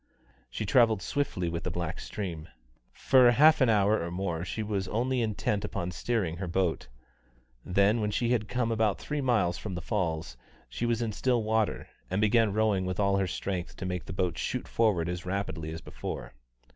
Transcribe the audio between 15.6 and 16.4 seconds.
as before.